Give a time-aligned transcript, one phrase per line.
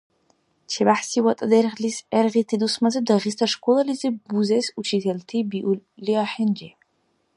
[0.69, 6.69] ЧебяхӀси ВатӀа дергълис гӀергъити дусмазиб Дагъиста школабазиб бузес учителти биули ахӀенри.